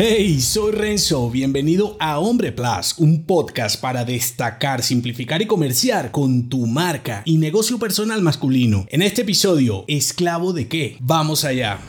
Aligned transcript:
Hey, 0.00 0.40
soy 0.40 0.70
Renzo, 0.70 1.28
bienvenido 1.28 1.96
a 1.98 2.20
Hombre 2.20 2.52
Plus, 2.52 2.94
un 2.98 3.24
podcast 3.24 3.80
para 3.80 4.04
destacar, 4.04 4.84
simplificar 4.84 5.42
y 5.42 5.46
comerciar 5.48 6.12
con 6.12 6.48
tu 6.48 6.68
marca 6.68 7.22
y 7.24 7.36
negocio 7.36 7.80
personal 7.80 8.22
masculino. 8.22 8.86
En 8.90 9.02
este 9.02 9.22
episodio, 9.22 9.84
¿esclavo 9.88 10.52
de 10.52 10.68
qué? 10.68 10.96
Vamos 11.00 11.44
allá. 11.44 11.80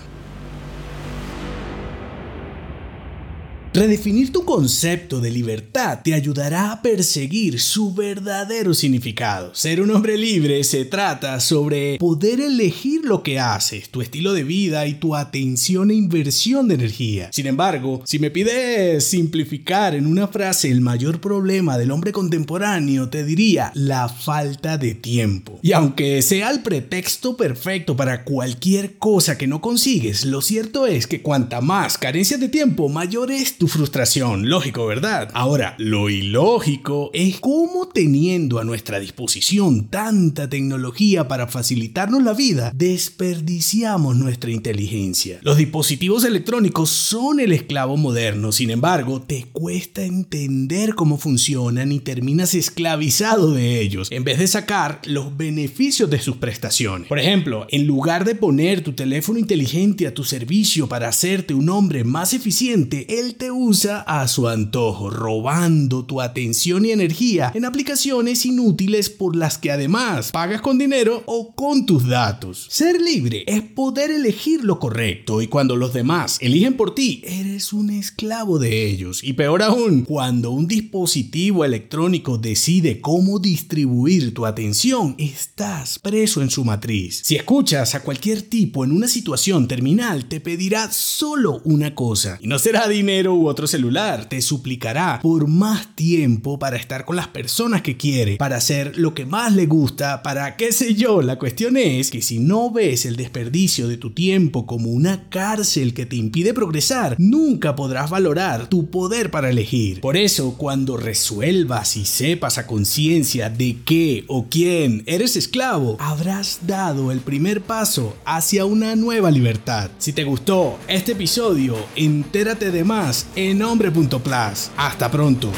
Redefinir 3.79 4.33
tu 4.33 4.43
concepto 4.43 5.21
de 5.21 5.31
libertad 5.31 5.99
te 6.03 6.13
ayudará 6.13 6.73
a 6.73 6.81
perseguir 6.81 7.61
su 7.61 7.93
verdadero 7.93 8.73
significado. 8.73 9.55
Ser 9.55 9.79
un 9.79 9.89
hombre 9.91 10.17
libre 10.17 10.65
se 10.65 10.83
trata 10.83 11.39
sobre 11.39 11.97
poder 11.97 12.41
elegir 12.41 13.05
lo 13.05 13.23
que 13.23 13.39
haces, 13.39 13.87
tu 13.87 14.01
estilo 14.01 14.33
de 14.33 14.43
vida 14.43 14.85
y 14.85 14.95
tu 14.95 15.15
atención 15.15 15.91
e 15.91 15.93
inversión 15.93 16.67
de 16.67 16.75
energía. 16.75 17.29
Sin 17.31 17.47
embargo, 17.47 18.01
si 18.03 18.19
me 18.19 18.31
pides 18.31 19.05
simplificar 19.05 19.95
en 19.95 20.07
una 20.07 20.27
frase 20.27 20.69
el 20.69 20.81
mayor 20.81 21.21
problema 21.21 21.77
del 21.77 21.91
hombre 21.91 22.11
contemporáneo, 22.11 23.07
te 23.07 23.23
diría 23.23 23.71
la 23.75 24.09
falta 24.09 24.77
de 24.77 24.93
tiempo. 24.93 25.57
Y 25.61 25.71
aunque 25.71 26.21
sea 26.21 26.51
el 26.51 26.63
pretexto 26.63 27.37
perfecto 27.37 27.95
para 27.95 28.25
cualquier 28.25 28.97
cosa 28.97 29.37
que 29.37 29.47
no 29.47 29.61
consigues, 29.61 30.25
lo 30.25 30.41
cierto 30.41 30.85
es 30.85 31.07
que 31.07 31.21
cuanta 31.21 31.61
más 31.61 31.97
carencia 31.97 32.37
de 32.37 32.49
tiempo, 32.49 32.89
mayor 32.89 33.31
es 33.31 33.57
tu 33.57 33.68
frustración, 33.69 34.49
lógico, 34.49 34.85
¿verdad? 34.85 35.29
Ahora, 35.33 35.75
lo 35.77 36.09
ilógico 36.09 37.09
es 37.13 37.39
cómo 37.39 37.87
teniendo 37.87 38.59
a 38.59 38.65
nuestra 38.65 38.99
disposición 38.99 39.87
tanta 39.87 40.49
tecnología 40.49 41.27
para 41.27 41.47
facilitarnos 41.47 42.21
la 42.23 42.33
vida, 42.33 42.71
desperdiciamos 42.75 44.17
nuestra 44.17 44.51
inteligencia. 44.51 45.39
Los 45.41 45.57
dispositivos 45.57 46.25
electrónicos 46.25 46.89
son 46.89 47.39
el 47.39 47.51
esclavo 47.51 47.95
moderno, 47.95 48.51
sin 48.51 48.71
embargo, 48.71 49.21
te 49.21 49.45
cuesta 49.51 50.03
entender 50.03 50.95
cómo 50.95 51.17
funcionan 51.17 51.91
y 51.91 51.99
terminas 51.99 52.53
esclavizado 52.53 53.53
de 53.53 53.79
ellos, 53.79 54.09
en 54.11 54.23
vez 54.23 54.39
de 54.39 54.47
sacar 54.47 55.01
los 55.05 55.37
beneficios 55.37 56.09
de 56.09 56.19
sus 56.19 56.37
prestaciones. 56.37 57.07
Por 57.07 57.19
ejemplo, 57.19 57.67
en 57.69 57.87
lugar 57.87 58.25
de 58.25 58.35
poner 58.35 58.81
tu 58.81 58.93
teléfono 58.93 59.39
inteligente 59.39 60.07
a 60.07 60.13
tu 60.13 60.23
servicio 60.23 60.87
para 60.87 61.07
hacerte 61.07 61.53
un 61.53 61.69
hombre 61.69 62.03
más 62.03 62.33
eficiente, 62.33 63.19
él 63.19 63.35
te 63.35 63.48
usa 63.51 64.01
a 64.01 64.27
su 64.27 64.47
antojo, 64.47 65.09
robando 65.09 66.05
tu 66.05 66.21
atención 66.21 66.85
y 66.85 66.91
energía 66.91 67.51
en 67.53 67.65
aplicaciones 67.65 68.45
inútiles 68.45 69.09
por 69.09 69.35
las 69.35 69.57
que 69.57 69.71
además 69.71 70.31
pagas 70.31 70.61
con 70.61 70.77
dinero 70.77 71.23
o 71.25 71.53
con 71.53 71.85
tus 71.85 72.07
datos. 72.07 72.67
Ser 72.69 73.01
libre 73.01 73.43
es 73.47 73.61
poder 73.61 74.11
elegir 74.11 74.63
lo 74.63 74.79
correcto 74.79 75.41
y 75.41 75.47
cuando 75.47 75.75
los 75.75 75.93
demás 75.93 76.37
eligen 76.41 76.75
por 76.75 76.95
ti, 76.95 77.21
eres 77.25 77.73
un 77.73 77.89
esclavo 77.89 78.59
de 78.59 78.87
ellos. 78.87 79.23
Y 79.23 79.33
peor 79.33 79.63
aún, 79.63 80.01
cuando 80.03 80.51
un 80.51 80.67
dispositivo 80.67 81.65
electrónico 81.65 82.37
decide 82.37 83.01
cómo 83.01 83.39
distribuir 83.39 84.33
tu 84.33 84.45
atención, 84.45 85.15
estás 85.17 85.99
preso 85.99 86.41
en 86.41 86.49
su 86.49 86.63
matriz. 86.63 87.21
Si 87.23 87.35
escuchas 87.35 87.95
a 87.95 88.01
cualquier 88.01 88.41
tipo 88.41 88.83
en 88.83 88.91
una 88.91 89.07
situación 89.07 89.67
terminal, 89.67 90.25
te 90.25 90.39
pedirá 90.39 90.91
solo 90.91 91.61
una 91.63 91.95
cosa, 91.95 92.37
y 92.41 92.47
no 92.47 92.59
será 92.59 92.87
dinero 92.87 93.35
otro 93.45 93.67
celular. 93.67 94.27
Te 94.27 94.41
suplicará 94.41 95.19
por 95.21 95.47
más 95.47 95.95
tiempo 95.95 96.59
para 96.59 96.77
estar 96.77 97.05
con 97.05 97.15
las 97.15 97.27
personas 97.27 97.81
que 97.81 97.97
quiere, 97.97 98.37
para 98.37 98.57
hacer 98.57 98.97
lo 98.97 99.13
que 99.13 99.25
más 99.25 99.53
le 99.53 99.65
gusta, 99.65 100.23
para 100.23 100.55
qué 100.55 100.71
sé 100.71 100.95
yo. 100.95 101.21
La 101.21 101.37
cuestión 101.37 101.77
es 101.77 102.11
que 102.11 102.21
si 102.21 102.39
no 102.39 102.71
ves 102.71 103.05
el 103.05 103.15
desperdicio 103.15 103.87
de 103.87 103.97
tu 103.97 104.11
tiempo 104.11 104.65
como 104.65 104.89
una 104.89 105.29
cárcel 105.29 105.93
que 105.93 106.05
te 106.05 106.15
impide 106.15 106.53
progresar, 106.53 107.15
nunca 107.17 107.75
podrás 107.75 108.09
valorar 108.09 108.67
tu 108.67 108.89
poder 108.89 109.31
para 109.31 109.49
elegir. 109.49 110.01
Por 110.01 110.17
eso, 110.17 110.55
cuando 110.57 110.97
resuelvas 110.97 111.97
y 111.97 112.05
sepas 112.05 112.57
a 112.57 112.67
conciencia 112.67 113.49
de 113.49 113.77
qué 113.85 114.23
o 114.27 114.45
quién 114.49 115.03
eres 115.05 115.35
esclavo, 115.35 115.97
habrás 115.99 116.59
dado 116.65 117.11
el 117.11 117.19
primer 117.19 117.61
paso 117.61 118.15
hacia 118.25 118.65
una 118.65 118.95
nueva 118.95 119.31
libertad. 119.31 119.91
Si 119.97 120.13
te 120.13 120.23
gustó 120.23 120.77
este 120.87 121.13
episodio, 121.13 121.75
entérate 121.95 122.71
de 122.71 122.83
más 122.83 123.27
en 123.35 123.61
hombre.plus. 123.61 124.71
Hasta 124.77 125.09
pronto. 125.09 125.51